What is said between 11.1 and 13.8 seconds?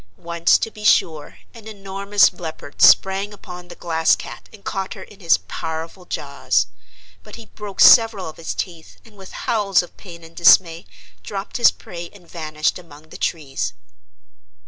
dropped his prey and vanished among the trees.